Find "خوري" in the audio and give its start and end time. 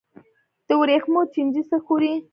1.85-2.13